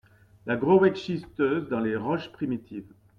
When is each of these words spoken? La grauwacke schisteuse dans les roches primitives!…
La 0.47 0.57
grauwacke 0.57 0.97
schisteuse 0.97 1.67
dans 1.69 1.79
les 1.79 1.95
roches 1.95 2.31
primitives!… 2.31 2.91